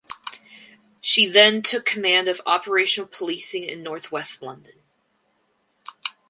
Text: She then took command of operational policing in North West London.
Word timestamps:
She 0.99 1.27
then 1.29 1.61
took 1.61 1.85
command 1.85 2.27
of 2.27 2.41
operational 2.47 3.07
policing 3.07 3.63
in 3.63 3.83
North 3.83 4.11
West 4.11 4.41
London. 4.41 4.81